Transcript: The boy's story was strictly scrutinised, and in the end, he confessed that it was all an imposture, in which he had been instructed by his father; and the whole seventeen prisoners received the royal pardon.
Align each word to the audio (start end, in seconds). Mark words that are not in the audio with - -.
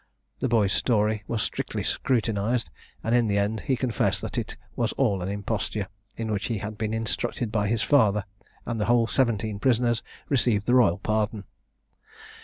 The 0.39 0.47
boy's 0.49 0.73
story 0.73 1.23
was 1.27 1.43
strictly 1.43 1.83
scrutinised, 1.83 2.71
and 3.03 3.13
in 3.13 3.27
the 3.27 3.37
end, 3.37 3.59
he 3.59 3.75
confessed 3.75 4.19
that 4.21 4.35
it 4.35 4.57
was 4.75 4.93
all 4.93 5.21
an 5.21 5.29
imposture, 5.29 5.85
in 6.17 6.31
which 6.31 6.47
he 6.47 6.57
had 6.57 6.75
been 6.75 6.91
instructed 6.91 7.51
by 7.51 7.67
his 7.67 7.83
father; 7.83 8.25
and 8.65 8.79
the 8.81 8.85
whole 8.85 9.05
seventeen 9.05 9.59
prisoners 9.59 10.01
received 10.27 10.65
the 10.65 10.73
royal 10.73 10.97
pardon. 10.97 11.43